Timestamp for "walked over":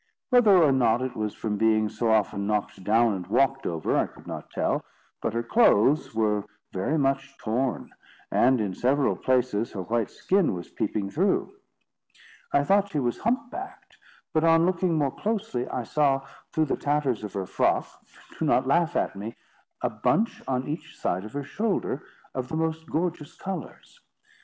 3.27-3.95